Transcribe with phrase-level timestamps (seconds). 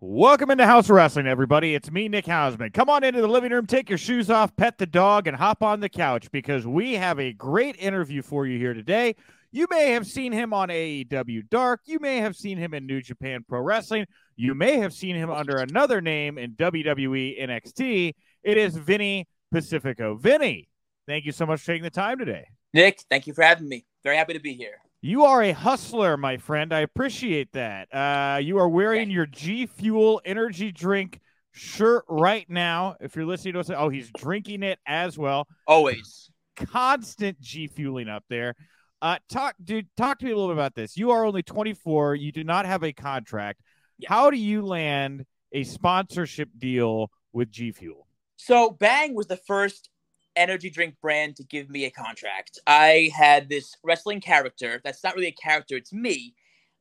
[0.00, 1.74] Welcome into Haus Wrestling, everybody.
[1.74, 2.72] It's me, Nick Hausman.
[2.72, 5.60] Come on into the living room, take your shoes off, pet the dog, and hop
[5.60, 9.16] on the couch because we have a great interview for you here today.
[9.50, 11.80] You may have seen him on AEW Dark.
[11.86, 14.06] You may have seen him in New Japan Pro Wrestling.
[14.36, 18.14] You may have seen him under another name in WWE NXT.
[18.44, 20.14] It is Vinny Pacifico.
[20.14, 20.68] Vinny,
[21.08, 22.46] thank you so much for taking the time today.
[22.72, 23.84] Nick, thank you for having me.
[24.04, 24.78] Very happy to be here.
[25.00, 26.72] You are a hustler, my friend.
[26.72, 27.88] I appreciate that.
[27.94, 31.20] Uh, you are wearing your G Fuel energy drink
[31.52, 32.96] shirt right now.
[33.00, 35.46] If you're listening to us, oh, he's drinking it as well.
[35.68, 36.32] Always.
[36.56, 38.56] Constant G Fueling up there.
[39.00, 40.96] Uh, talk, dude, talk to me a little bit about this.
[40.96, 42.16] You are only 24.
[42.16, 43.60] You do not have a contract.
[43.98, 44.08] Yeah.
[44.08, 48.08] How do you land a sponsorship deal with G Fuel?
[48.34, 49.90] So Bang was the first
[50.38, 52.58] energy drink brand to give me a contract.
[52.66, 56.34] I had this wrestling character that's not really a character, it's me.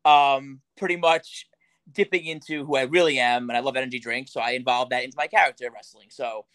[0.05, 1.47] Um, pretty much
[1.91, 5.03] dipping into who I really am, and I love energy drinks, so I involved that
[5.03, 6.07] into my character wrestling.
[6.09, 6.45] So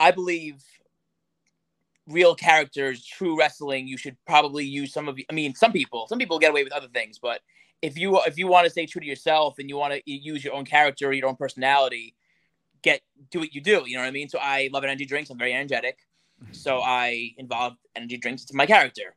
[0.00, 0.62] I believe
[2.08, 6.18] real characters, true wrestling, you should probably use some of I mean, some people, some
[6.18, 7.40] people get away with other things, but
[7.82, 10.44] if you if you want to stay true to yourself and you want to use
[10.44, 12.14] your own character, your own personality,
[12.82, 13.84] get do what you do.
[13.86, 14.28] You know what I mean?
[14.28, 15.30] So I love energy drinks.
[15.30, 15.98] I'm very energetic.
[16.52, 19.14] So I involved energy drinks into my character.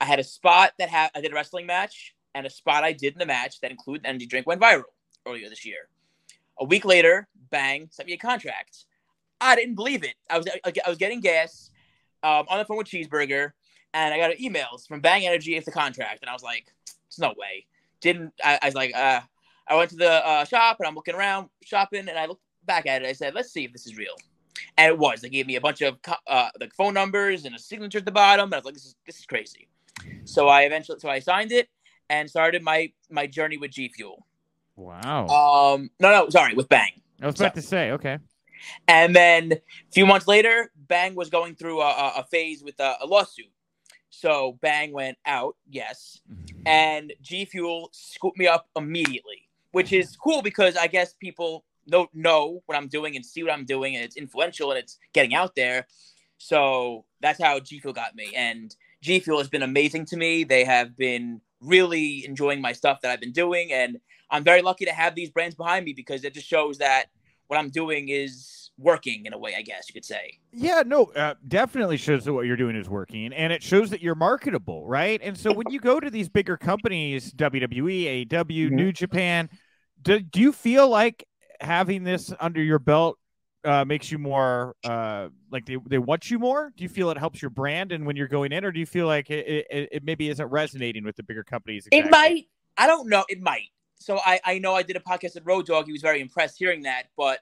[0.00, 2.92] I had a spot that had I did a wrestling match, and a spot I
[2.92, 4.84] did in the match that included energy drink went viral
[5.26, 5.88] earlier this year.
[6.58, 8.84] A week later, bang, sent me a contract.
[9.40, 10.14] I didn't believe it.
[10.30, 11.70] I was I was getting gas
[12.22, 13.52] um, on the phone with Cheeseburger,
[13.92, 17.18] and I got emails from Bang Energy it's the contract, and I was like, "There's
[17.18, 17.66] no way."
[18.00, 19.20] Didn't I, I was like, uh,
[19.68, 22.86] I went to the uh, shop and I'm looking around shopping, and I looked back
[22.86, 23.08] at it.
[23.08, 24.14] I said, "Let's see if this is real."
[24.76, 25.20] And it was.
[25.20, 28.12] They gave me a bunch of uh, the phone numbers and a signature at the
[28.12, 28.46] bottom.
[28.46, 29.68] And I was like, "This is this is crazy."
[30.24, 31.68] So I eventually, so I signed it
[32.10, 34.26] and started my my journey with G Fuel.
[34.76, 35.26] Wow.
[35.28, 36.90] Um, no, no, sorry, with Bang.
[37.22, 38.18] I was about to say, okay.
[38.88, 42.78] And then a few months later, Bang was going through a, a, a phase with
[42.80, 43.50] a, a, lawsuit.
[44.10, 46.20] So Bang went out, yes,
[46.66, 52.08] and G Fuel scooped me up immediately, which is cool because I guess people know
[52.12, 55.34] know what I'm doing and see what I'm doing, and it's influential and it's getting
[55.34, 55.86] out there.
[56.38, 60.44] So that's how G Fuel got me, and G Fuel has been amazing to me.
[60.44, 63.98] They have been really enjoying my stuff that I've been doing, and
[64.30, 67.06] I'm very lucky to have these brands behind me because it just shows that
[67.46, 70.38] what I'm doing is working in a way, I guess you could say.
[70.52, 74.02] Yeah, no, uh, definitely shows that what you're doing is working, and it shows that
[74.02, 75.20] you're marketable, right?
[75.22, 78.74] And so when you go to these bigger companies, WWE, AEW, mm-hmm.
[78.74, 79.48] New Japan,
[80.02, 81.26] do, do you feel like
[81.60, 83.18] having this under your belt
[83.64, 86.72] uh, makes you more uh, like they, they want you more?
[86.76, 88.86] Do you feel it helps your brand and when you're going in, or do you
[88.86, 91.88] feel like it, it, it maybe isn't resonating with the bigger companies?
[91.90, 92.08] Exactly?
[92.08, 92.44] It might.
[92.76, 93.24] I don't know.
[93.28, 93.68] It might
[94.04, 95.86] so I, I know I did a podcast at Road Dog.
[95.86, 97.40] He was very impressed hearing that, but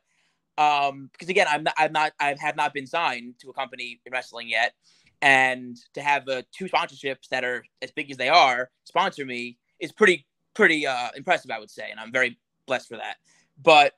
[0.59, 4.01] um, because again, I'm not, I'm not, I have not been signed to a company
[4.07, 4.73] in wrestling yet,
[5.21, 9.59] and to have uh, two sponsorships that are as big as they are sponsor me
[9.81, 13.17] is pretty, pretty uh, impressive, I would say, and I'm very blessed for that.
[13.61, 13.95] But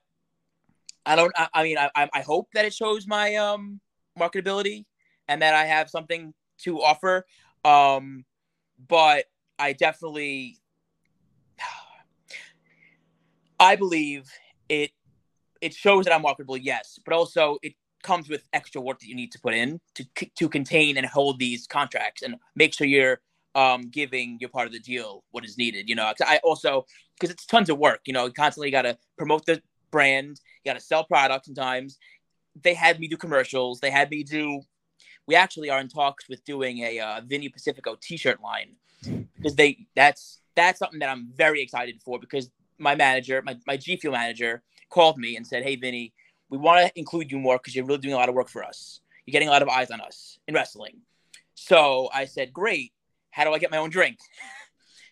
[1.06, 3.80] I don't, I, I mean, I, I hope that it shows my um
[4.18, 4.84] marketability
[5.28, 7.26] and that I have something to offer.
[7.64, 8.24] Um,
[8.88, 9.26] but
[9.58, 10.58] I definitely
[13.60, 14.30] I believe
[14.68, 14.90] it
[15.60, 19.14] it shows that I'm marketable, yes, but also it comes with extra work that you
[19.14, 20.04] need to put in to
[20.36, 23.20] to contain and hold these contracts and make sure you're
[23.54, 25.88] um, giving your part of the deal what is needed.
[25.88, 26.84] You know, I also
[27.18, 28.00] because it's tons of work.
[28.04, 29.62] You know, constantly got to promote the
[29.94, 30.40] brand.
[30.64, 31.46] You got to sell products.
[31.46, 31.98] Sometimes
[32.60, 33.78] they had me do commercials.
[33.78, 34.60] They had me do.
[35.28, 38.72] We actually are in talks with doing a uh, Vinny Pacifico T-shirt line
[39.36, 43.76] because they that's that's something that I'm very excited for because my manager, my, my
[43.76, 46.12] G Fuel manager, called me and said, Hey, Vinny,
[46.50, 48.64] we want to include you more because you're really doing a lot of work for
[48.64, 49.00] us.
[49.24, 50.98] You're getting a lot of eyes on us in wrestling.
[51.54, 52.92] So I said, Great.
[53.30, 54.18] How do I get my own drink?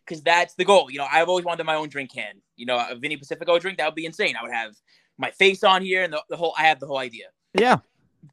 [0.04, 0.90] Because that's the goal.
[0.90, 2.34] You know, I've always wanted my own drink can.
[2.56, 4.34] You know, a Vinny Pacifico drink, that would be insane.
[4.38, 4.74] I would have
[5.18, 7.26] my face on here and the, the whole, I have the whole idea.
[7.54, 7.78] Yeah.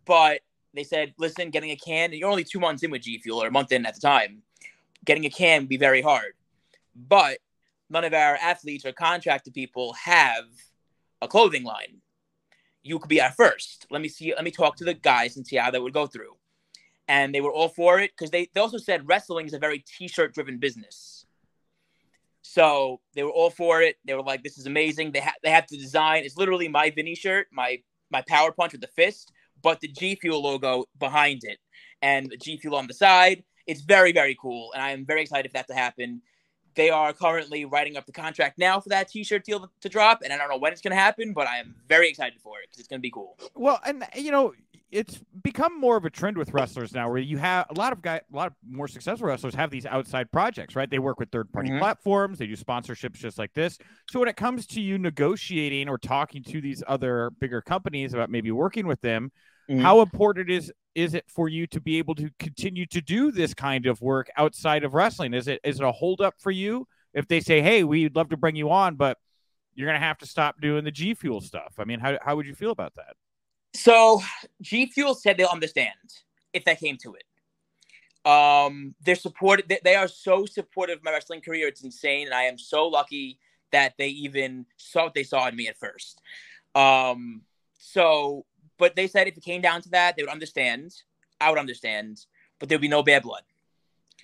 [0.05, 0.41] But
[0.73, 3.43] they said, listen, getting a can, And you're only two months in with G Fuel
[3.43, 4.41] or a month in at the time.
[5.05, 6.33] Getting a can would be very hard.
[6.95, 7.39] But
[7.89, 10.45] none of our athletes or contracted people have
[11.21, 12.01] a clothing line.
[12.83, 13.87] You could be our first.
[13.89, 14.33] Let me see.
[14.33, 16.35] Let me talk to the guys and see how that would go through.
[17.07, 19.79] And they were all for it because they, they also said wrestling is a very
[19.79, 21.18] t-shirt driven business.
[22.41, 23.97] So they were all for it.
[24.05, 26.23] They were like, "This is amazing." They ha- they have to design.
[26.23, 29.31] It's literally my Vinny shirt, my my power punch with the fist,
[29.61, 31.59] but the G Fuel logo behind it,
[32.01, 33.43] and the G Fuel on the side.
[33.67, 36.21] It's very very cool, and I am very excited for that to happen.
[36.75, 40.31] They are currently writing up the contract now for that T-shirt deal to drop, and
[40.31, 42.69] I don't know when it's going to happen, but I am very excited for it
[42.69, 43.37] because it's going to be cool.
[43.55, 44.53] Well, and you know,
[44.91, 48.01] it's become more of a trend with wrestlers now, where you have a lot of
[48.01, 50.89] guy, a lot of more successful wrestlers have these outside projects, right?
[50.89, 51.79] They work with third-party Mhm.
[51.79, 53.77] platforms, they do sponsorships just like this.
[54.09, 58.29] So when it comes to you negotiating or talking to these other bigger companies about
[58.29, 59.31] maybe working with them,
[59.69, 59.81] Mhm.
[59.81, 63.53] how important is is it for you to be able to continue to do this
[63.53, 65.33] kind of work outside of wrestling?
[65.33, 68.37] Is it is it a holdup for you if they say, "Hey, we'd love to
[68.37, 69.17] bring you on, but
[69.75, 71.75] you're going to have to stop doing the G Fuel stuff"?
[71.77, 73.15] I mean, how how would you feel about that?
[73.75, 74.21] So
[74.61, 75.95] G Fuel said they'll understand
[76.53, 77.23] if that came to it.
[78.29, 79.69] Um, they're supported.
[79.69, 81.67] They, they are so supportive of my wrestling career.
[81.67, 83.39] It's insane, and I am so lucky
[83.71, 86.21] that they even saw what they saw in me at first.
[86.75, 87.41] Um,
[87.77, 88.45] so,
[88.77, 90.93] but they said if it came down to that, they would understand.
[91.39, 92.25] I would understand,
[92.59, 93.43] but there'd be no bad blood.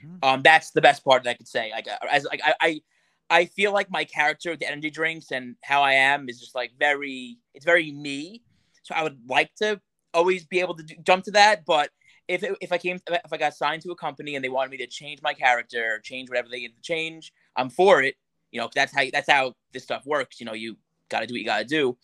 [0.02, 0.16] Hmm.
[0.22, 1.72] Um, that's the best part that I could say.
[1.72, 2.82] Like, uh, as like I, I,
[3.30, 6.54] I feel like my character with the energy drinks and how I am is just
[6.56, 7.38] like very.
[7.54, 8.42] It's very me.
[8.84, 9.80] So I would like to
[10.16, 11.90] always be able to do, jump to that, but
[12.28, 14.72] if it, if I came if I got signed to a company and they wanted
[14.72, 18.16] me to change my character, change whatever they need to change, I'm for it.
[18.52, 20.40] You know, that's how that's how this stuff works.
[20.40, 20.78] You know, you
[21.10, 21.98] got to do what you got to do.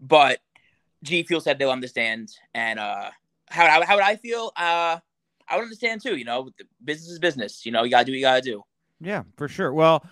[0.00, 0.40] But
[1.04, 3.10] G Fuel said they'll understand, and uh,
[3.48, 4.52] how how, would I feel?
[4.56, 4.98] Uh,
[5.48, 6.16] I would understand too.
[6.16, 6.50] You know,
[6.82, 7.64] business is business.
[7.64, 8.62] You know, you got to do what you got to do.
[9.00, 9.72] Yeah, for sure.
[9.72, 10.04] Well,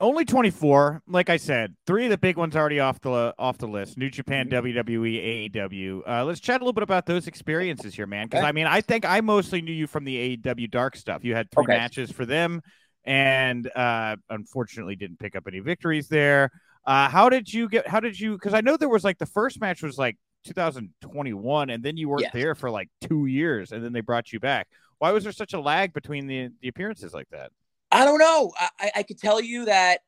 [0.00, 1.02] only 24.
[1.06, 4.10] Like I said, three of the big ones already off the off the list: New
[4.10, 6.02] Japan, WWE, AEW.
[6.06, 8.26] Uh, let's chat a little bit about those experiences here, man.
[8.26, 8.48] Because Okay.
[8.48, 11.24] I mean, I think I mostly knew you from the AEW Dark stuff.
[11.24, 11.72] You had three Okay.
[11.76, 12.60] matches for them,
[13.04, 16.50] and uh, unfortunately didn't pick up any victories there.
[16.86, 17.86] Uh, how did you get?
[17.86, 18.32] How did you?
[18.34, 22.08] Because I know there was like the first match was like 2021, and then you
[22.08, 22.32] weren't Yes.
[22.32, 24.68] there for like two years, and then they brought you back.
[24.98, 27.50] Why was there such a lag between the the appearances like that?
[27.94, 28.52] I don't know.
[28.58, 30.00] I, I, I could tell you that.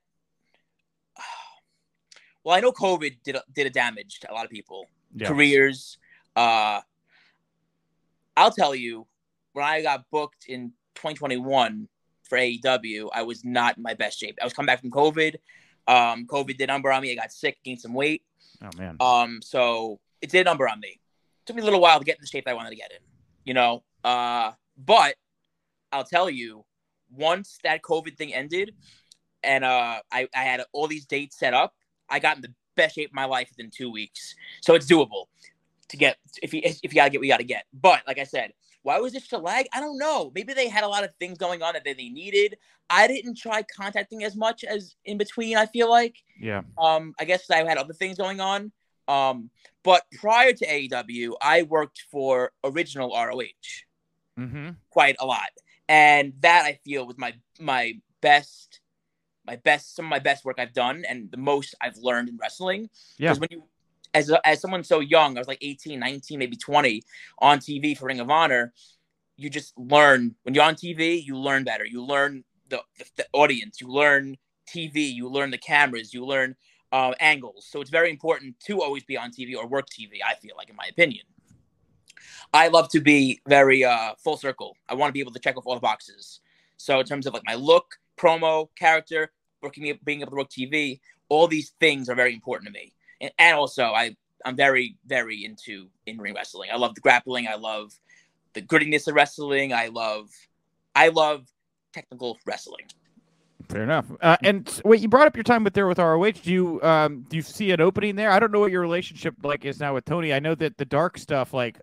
[2.44, 4.86] Well, I know COVID did a, did a damage to a lot of people.
[5.26, 5.98] Careers.
[6.36, 6.80] Uh,
[8.36, 9.04] I'll tell you,
[9.52, 11.88] when I got booked in 2021
[12.22, 14.38] for AEW, I was not in my best shape.
[14.40, 15.34] I was coming back from COVID.
[15.88, 17.10] Um, COVID did number on me.
[17.10, 18.22] I got sick, gained some weight.
[18.62, 18.96] Oh man.
[19.00, 21.00] Um, so it did number on me.
[21.46, 22.98] took me a little while to get in the shape I wanted to get in,
[23.44, 23.82] you know.
[24.04, 25.16] Uh, but
[25.90, 26.64] I'll tell you,
[27.16, 28.74] once that COVID thing ended,
[29.42, 31.74] and uh, I, I had all these dates set up,
[32.08, 34.34] I got in the best shape of my life within two weeks.
[34.60, 35.26] So it's doable
[35.88, 37.64] to get if you if you gotta get what you gotta get.
[37.72, 38.52] But like I said,
[38.82, 39.66] why was it such a lag?
[39.72, 40.30] I don't know.
[40.34, 42.56] Maybe they had a lot of things going on that they they needed.
[42.88, 45.56] I didn't try contacting as much as in between.
[45.56, 46.16] I feel like.
[46.38, 46.62] yeah.
[46.78, 48.72] Um, I guess I had other things going on.
[49.08, 49.50] Um,
[49.84, 53.42] but prior to AEW, I worked for original ROH
[54.38, 54.70] Mm-hmm.
[54.90, 55.48] quite a lot,
[55.88, 58.80] and that I feel was my my best,
[59.46, 62.36] my best, some of my best work I've done, and the most I've learned in
[62.36, 62.88] wrestling.
[63.18, 63.30] Yeah.
[63.30, 63.64] Because when you,
[64.14, 67.02] as a, as someone so young, I was like 18, 19, maybe 20,
[67.38, 68.72] on TV for Ring of Honor,
[69.36, 71.84] you just learn when you're on TV, you learn better.
[71.84, 74.36] You learn the the, the audience, you learn
[74.68, 76.56] TV, you learn the cameras, you learn
[76.92, 77.66] uh, angles.
[77.68, 80.18] So it's very important to always be on TV or work TV.
[80.26, 81.24] I feel like, in my opinion.
[82.52, 84.76] I love to be very uh, full circle.
[84.88, 86.40] I want to be able to check off all the boxes.
[86.76, 91.00] So in terms of like my look, promo, character, working, being able to work TV,
[91.28, 92.92] all these things are very important to me.
[93.20, 96.70] And, and also, I I'm very very into in ring wrestling.
[96.72, 97.48] I love the grappling.
[97.48, 97.92] I love
[98.52, 99.72] the grittiness of wrestling.
[99.72, 100.28] I love
[100.94, 101.46] I love
[101.92, 102.86] technical wrestling.
[103.68, 104.06] Fair enough.
[104.20, 106.30] Uh, and wait, you brought up your time with there with ROH.
[106.30, 108.30] Do you um do you see an opening there?
[108.30, 110.32] I don't know what your relationship like is now with Tony.
[110.32, 111.80] I know that the dark stuff, like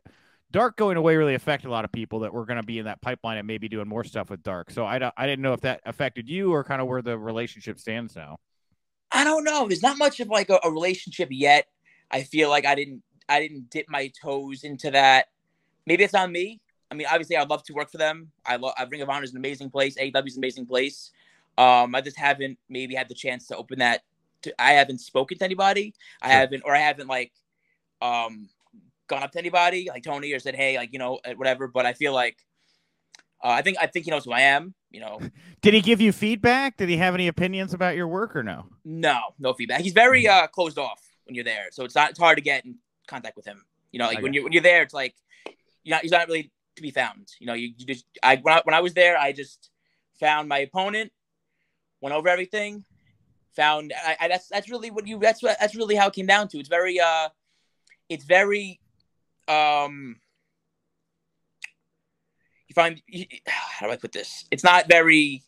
[0.54, 2.86] dark going away, really affected a lot of people that were going to be in
[2.86, 4.72] that pipeline and maybe doing more stuff with dark.
[4.72, 7.18] So I don't, I didn't know if that affected you or kind of where the
[7.18, 8.38] relationship stands now.
[9.12, 9.68] I don't know.
[9.68, 11.68] There's not much of like a, a relationship yet.
[12.10, 15.28] I feel like I didn't I didn't dip my toes into that.
[15.86, 16.62] Maybe it's on me.
[16.92, 18.32] I mean, obviously, I'd love to work for them.
[18.46, 19.98] I love Ring of Honor is an amazing place.
[19.98, 21.12] AEW is an amazing place.
[21.58, 24.02] Um, I just haven't maybe had the chance to open that.
[24.44, 25.94] To, I haven't spoken to anybody.
[26.22, 27.32] I haven't, or I haven't like,
[28.02, 28.50] um,
[29.08, 31.68] gone up to anybody like Tony or said, hey, like you know, uh, whatever.
[31.68, 32.38] But I feel like,
[33.44, 34.74] uh, I think I think he knows who I am.
[34.92, 35.22] You know,
[35.62, 36.78] Did he give you feedback?
[36.78, 38.68] Did he have any opinions about your work or no?
[38.86, 39.82] no, no feedback.
[39.82, 41.02] He's very uh closed off.
[41.26, 41.68] when you're there.
[41.72, 43.64] So it's not it's hard to get in contact with him.
[43.92, 45.16] You know, like when you when you're there, it's like
[45.84, 47.28] you're not he's not really to be found.
[47.40, 49.70] You know, you, you just I when, I when I was there, I just
[50.20, 51.12] found my opponent,
[52.02, 52.86] went over everything,
[53.56, 56.26] found I, I that's that's really what you that's what that's really how it came
[56.26, 56.60] down to.
[56.60, 57.30] It's very uh
[58.10, 58.80] it's very
[59.48, 60.18] um
[62.68, 63.02] you find
[63.48, 64.46] how do I put this?
[64.52, 65.44] It's not very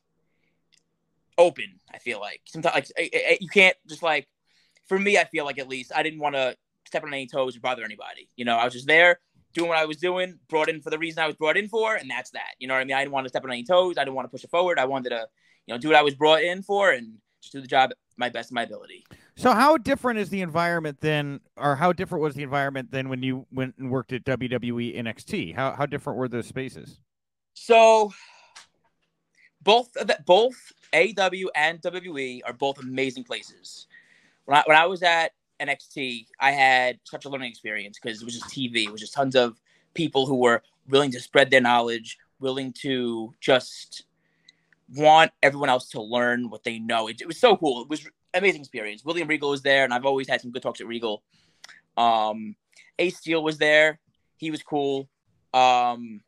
[1.37, 1.79] open.
[1.93, 4.27] I feel like sometimes like you can't just like
[4.87, 5.17] for me.
[5.17, 6.55] I feel like at least I didn't want to
[6.87, 8.29] step on any toes or bother anybody.
[8.35, 9.19] You know, I was just there
[9.53, 11.95] doing what I was doing, brought in for the reason I was brought in for,
[11.95, 12.55] and that's that.
[12.59, 12.97] You know what I mean?
[12.97, 13.97] I didn't want to step on any toes.
[13.97, 14.77] I didn't want to push it forward.
[14.77, 15.27] I wanted to,
[15.65, 18.29] you know, do what I was brought in for and just do the job my
[18.29, 19.05] best of my ability.
[19.37, 23.21] So how different is the environment then, or how different was the environment than when
[23.21, 25.55] you went and worked at WWE NXT?
[25.55, 26.99] How how different were those spaces?
[27.53, 28.13] So
[29.61, 30.55] both that both
[30.93, 33.87] AW and WWE are both amazing places.
[34.45, 38.25] When I, when I was at NXT, I had such a learning experience because it
[38.25, 38.85] was just TV.
[38.85, 39.59] It was just tons of
[39.93, 44.05] people who were willing to spread their knowledge, willing to just
[44.95, 47.07] want everyone else to learn what they know.
[47.07, 47.81] It, it was so cool.
[47.81, 49.03] It was amazing experience.
[49.03, 51.23] William Regal was there, and I've always had some good talks at Regal.
[51.97, 52.55] Um,
[52.99, 53.99] Ace Steel was there.
[54.37, 55.09] He was cool.
[55.53, 56.21] Um,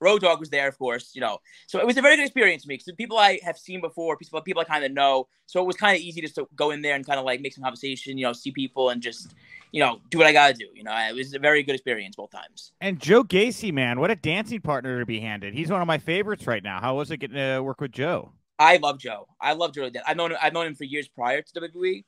[0.00, 1.38] Road Dog was there, of course, you know.
[1.66, 4.16] So it was a very good experience for me because people I have seen before,
[4.16, 5.28] people people I kind of know.
[5.46, 7.40] So it was kind of easy just to go in there and kind of like
[7.40, 9.34] make some conversation, you know, see people and just,
[9.72, 10.66] you know, do what I got to do.
[10.72, 12.72] You know, it was a very good experience both times.
[12.80, 15.54] And Joe Gacy, man, what a dancing partner to be handed.
[15.54, 16.80] He's one of my favorites right now.
[16.80, 18.32] How was it getting to work with Joe?
[18.58, 19.28] I love Joe.
[19.40, 19.90] I love Joe.
[20.06, 22.04] I've known I've known him for years prior to WWE,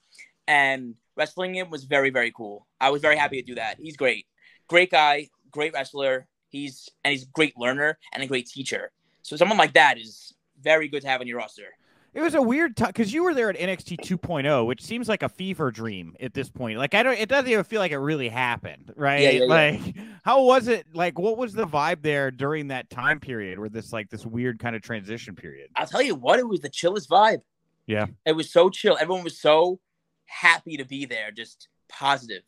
[0.49, 2.66] and wrestling him was very very cool.
[2.80, 3.78] I was very happy to do that.
[3.80, 4.26] He's great,
[4.69, 6.26] great guy, great wrestler.
[6.49, 8.90] He's and he's a great learner and a great teacher.
[9.23, 11.69] So someone like that is very good to have on your roster.
[12.12, 15.23] It was a weird time because you were there at NXT 2.0, which seems like
[15.23, 16.79] a fever dream at this point.
[16.79, 19.21] Like I don't, it doesn't even feel like it really happened, right?
[19.21, 20.02] Yeah, yeah, like, yeah.
[20.25, 20.87] how was it?
[20.93, 24.59] Like, what was the vibe there during that time period, where this like this weird
[24.59, 25.71] kind of transition period?
[25.76, 27.43] I'll tell you what, it was the chillest vibe.
[27.87, 28.99] Yeah, it was so chill.
[29.00, 29.79] Everyone was so
[30.26, 32.43] happy to be there, just positive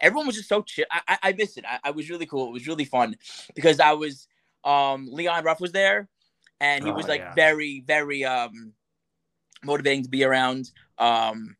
[0.00, 0.84] everyone was just so chill.
[0.90, 1.64] I, I, I missed it.
[1.66, 2.48] I, I, was really cool.
[2.48, 3.16] It was really fun
[3.54, 4.28] because I was
[4.64, 6.08] um Leon Ruff was there
[6.60, 7.34] and he oh, was like yeah.
[7.34, 8.72] very, very um
[9.66, 10.70] motivating to be around.
[10.98, 11.56] Um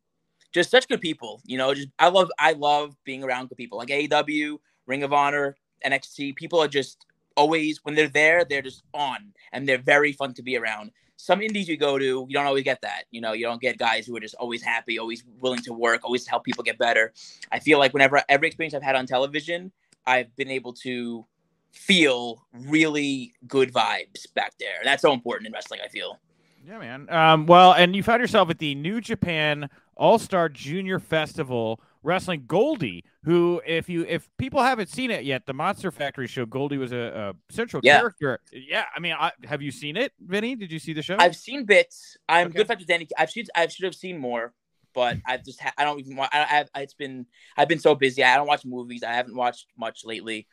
[0.53, 3.77] just such good people, you know, just I love I love being around good people
[3.77, 6.35] like AEW, Ring of Honor, NXT.
[6.35, 10.41] People are just always when they're there, they're just on and they're very fun to
[10.41, 13.05] be around some indies you go to, you don't always get that.
[13.11, 16.05] You know, you don't get guys who are just always happy, always willing to work,
[16.05, 17.11] always help people get better.
[17.51, 19.71] I feel like whenever every experience I've had on television,
[20.05, 21.25] I've been able to
[21.71, 24.79] feel really good vibes back there.
[24.83, 26.19] That's so important in wrestling, I feel.
[26.67, 27.09] Yeah, man.
[27.09, 32.43] Um, well, and you found yourself at the New Japan All Star Junior Festival wrestling
[32.45, 36.77] Goldie, who, if you if people haven't seen it yet, the Monster Factory show, Goldie
[36.77, 37.99] was a, a central yeah.
[37.99, 38.39] character.
[38.51, 40.55] Yeah, I mean, I, have you seen it, Vinny?
[40.55, 41.15] Did you see the show?
[41.17, 42.17] I've seen bits.
[42.27, 42.57] I'm okay.
[42.57, 43.07] good friends with Danny.
[43.17, 44.53] I've seen, I should have seen more,
[44.93, 46.35] but I've just ha- I don't even want.
[46.35, 48.25] I, have it's been I've been so busy.
[48.25, 49.03] I don't watch movies.
[49.03, 50.47] I haven't watched much lately.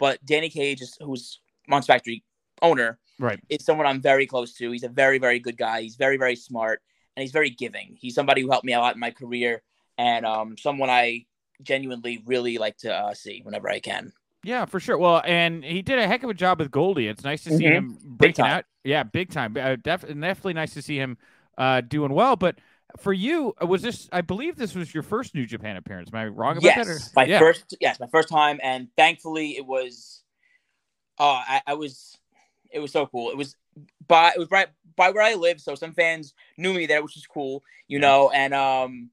[0.00, 2.24] But Danny Cage, is, who's Monster Factory
[2.62, 4.70] owner, right, is someone I'm very close to.
[4.70, 5.82] He's a very very good guy.
[5.82, 6.82] He's very very smart
[7.16, 7.96] and he's very giving.
[7.98, 9.62] He's somebody who helped me a lot in my career
[9.98, 11.26] and um, someone I
[11.62, 14.12] genuinely really like to uh, see whenever I can.
[14.42, 14.96] Yeah, for sure.
[14.96, 17.08] Well, and he did a heck of a job with Goldie.
[17.08, 17.74] It's nice to see mm-hmm.
[17.74, 18.64] him breaking out.
[18.84, 19.54] Yeah, big time.
[19.56, 21.18] Uh, def- definitely nice to see him
[21.58, 22.36] uh, doing well.
[22.36, 22.56] But
[22.98, 24.08] for you, uh, was this?
[24.10, 26.08] I believe this was your first New Japan appearance.
[26.12, 26.92] Am I wrong about yes, that?
[26.92, 27.38] Yes, my yeah.
[27.38, 27.76] first.
[27.80, 30.22] Yes, my first time, and thankfully it was.
[31.18, 32.16] Uh, I, I was.
[32.72, 33.30] It was so cool.
[33.30, 33.56] It was
[34.06, 37.14] by it was right by where I live, so some fans knew me there, which
[37.14, 39.10] was cool, you know, and um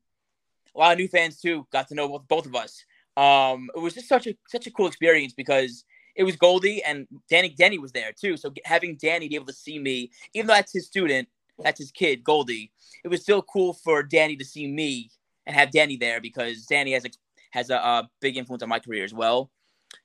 [0.76, 2.84] a lot of new fans too got to know both, both of us.
[3.18, 5.86] Um, it was just such a such a cool experience because
[6.16, 8.38] it was Goldie and Danny Danny was there too.
[8.38, 11.28] So having Danny be able to see me, even though that's his student,
[11.60, 12.72] that's his kid, Goldie,
[13.04, 15.10] it was still cool for Danny to see me
[15.46, 17.10] and have Danny there because Danny has a
[17.52, 19.50] has a, a big influence on my career as well.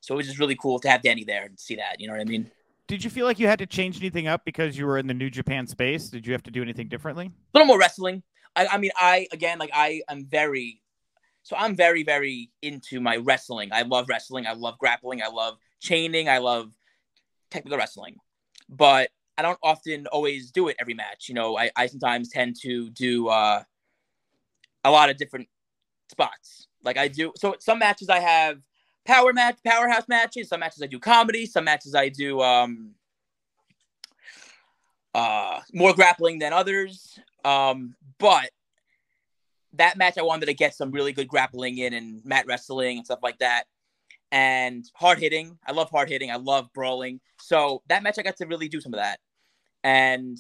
[0.01, 2.01] So it was just really cool to have Danny there and see that.
[2.01, 2.51] You know what I mean?
[2.93, 5.15] Did you feel like you had to change anything up because you were in the
[5.15, 6.11] New Japan space?
[6.11, 7.25] Did you have to do anything differently?
[7.25, 8.23] A little more wrestling.
[8.55, 10.83] I, I mean, I again, like I am very,
[11.43, 13.71] so I'm very, very into my wrestling.
[13.73, 14.47] I love wrestling.
[14.47, 15.23] I love grappling.
[15.23, 16.29] I love chaining.
[16.29, 16.75] I love
[17.51, 18.17] technical wrestling,
[18.69, 19.09] but
[19.39, 21.31] I don't often always do it every match.
[21.31, 23.63] You know, I, I sometimes tend to do uh,
[24.85, 25.49] a lot of different
[26.11, 26.67] spots.
[26.85, 28.59] Like I do, so some matches I have
[29.05, 30.49] power match, powerhouse matches.
[30.49, 31.47] Some matches I do comedy.
[31.47, 32.95] Some matches I do um,
[35.15, 37.19] uh, more grappling than others.
[37.45, 38.51] Um, but
[39.75, 43.07] that match I wanted to get some really good grappling in and mat wrestling and
[43.07, 43.65] stuff like that.
[44.31, 45.59] And hard hitting.
[45.67, 46.31] I love hard hitting.
[46.31, 47.21] I love brawling.
[47.41, 49.19] So that match I got to really do some of that.
[49.85, 50.39] And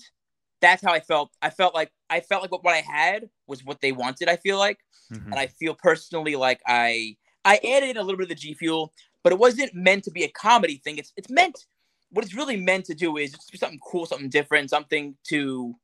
[0.61, 1.31] that's how I felt.
[1.43, 4.37] I felt like I felt like what, what I had was what they wanted, I
[4.37, 4.79] feel like.
[5.13, 5.33] Mm-hmm.
[5.33, 8.55] And I feel personally like I I added in a little bit of the G
[8.55, 10.99] Fuel, but it wasn't meant to be a comedy thing.
[10.99, 11.67] It's it's meant
[12.11, 15.75] what it's really meant to do is just something cool, something different, something to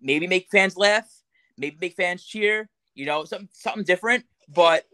[0.00, 1.06] maybe make fans laugh,
[1.58, 4.24] maybe make fans cheer, you know, something something different.
[4.48, 4.86] But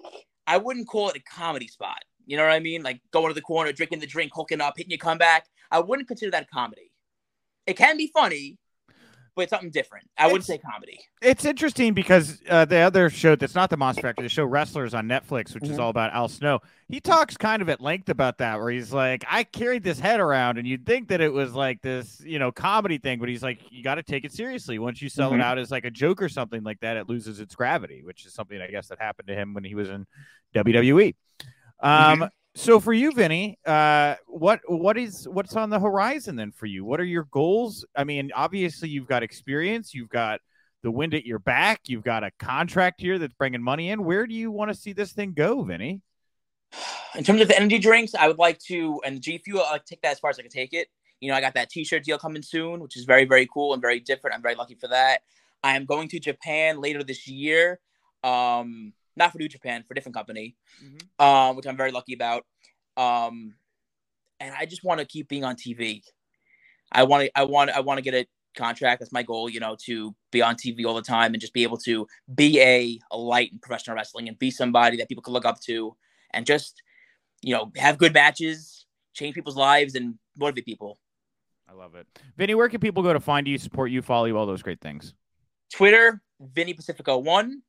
[0.46, 2.02] I wouldn't call it a comedy spot.
[2.26, 2.82] You know what I mean?
[2.82, 5.46] Like going to the corner, drinking the drink, hooking up, hitting your comeback.
[5.70, 6.90] I wouldn't consider that comedy.
[7.66, 8.58] It can be funny,
[9.34, 10.08] but something different.
[10.16, 11.00] I wouldn't say comedy.
[11.20, 14.94] It's interesting because uh, the other show that's not the Monster Factory, the show Wrestlers
[14.94, 15.72] on Netflix, which mm-hmm.
[15.72, 18.92] is all about Al Snow, he talks kind of at length about that, where he's
[18.92, 22.38] like, I carried this head around, and you'd think that it was like this, you
[22.38, 24.78] know, comedy thing, but he's like, you got to take it seriously.
[24.78, 25.40] Once you sell mm-hmm.
[25.40, 28.26] it out as like a joke or something like that, it loses its gravity, which
[28.26, 30.06] is something I guess that happened to him when he was in
[30.54, 31.14] WWE.
[31.80, 32.24] Um, mm-hmm.
[32.56, 36.84] So for you, Vinny, uh, what what is what's on the horizon then for you?
[36.84, 37.84] What are your goals?
[37.96, 40.40] I mean, obviously you've got experience, you've got
[40.82, 44.04] the wind at your back, you've got a contract here that's bringing money in.
[44.04, 46.00] Where do you want to see this thing go, Vinny?
[47.16, 50.02] In terms of the energy drinks, I would like to, and G Fuel, I take
[50.02, 50.88] that as far as I can take it.
[51.20, 53.82] You know, I got that T-shirt deal coming soon, which is very very cool and
[53.82, 54.36] very different.
[54.36, 55.22] I'm very lucky for that.
[55.64, 57.80] I am going to Japan later this year.
[58.22, 61.24] Um, not for New Japan, for a different company, mm-hmm.
[61.24, 62.44] um, which I'm very lucky about.
[62.96, 63.54] Um,
[64.40, 66.02] and I just want to keep being on TV.
[66.92, 69.00] I want to, I want, I want to get a contract.
[69.00, 71.62] That's my goal, you know, to be on TV all the time and just be
[71.62, 75.32] able to be a, a light in professional wrestling and be somebody that people can
[75.32, 75.96] look up to
[76.32, 76.82] and just,
[77.42, 80.98] you know, have good matches, change people's lives, and motivate people.
[81.68, 82.06] I love it.
[82.36, 84.80] Vinny, where can people go to find you, support you, follow you, all those great
[84.80, 85.14] things?
[85.72, 87.62] Twitter, Vinny Pacifico one.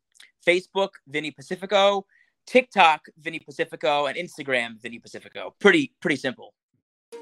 [0.45, 2.05] Facebook, Vinny Pacifico,
[2.47, 5.55] TikTok, Vinny Pacifico, and Instagram, Vinny Pacifico.
[5.59, 6.53] Pretty, pretty simple.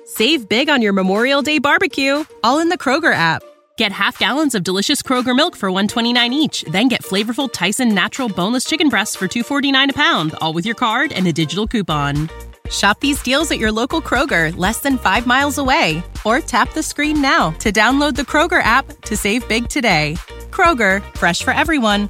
[0.06, 3.42] Save big on your Memorial Day barbecue, all in the Kroger app.
[3.78, 8.30] Get half gallons of delicious Kroger milk for 129 each, then get flavorful Tyson natural
[8.30, 12.30] boneless chicken breasts for 249 a pound, all with your card and a digital coupon.
[12.70, 16.84] Shop these deals at your local Kroger, less than 5 miles away, or tap the
[16.84, 20.16] screen now to download the Kroger app to save big today.
[20.50, 22.10] Kroger, fresh for everyone.